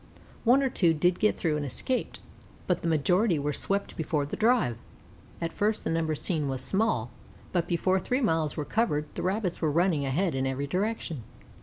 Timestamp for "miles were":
8.19-8.65